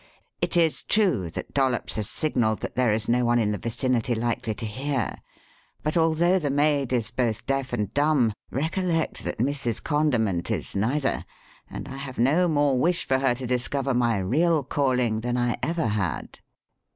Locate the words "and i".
11.69-11.97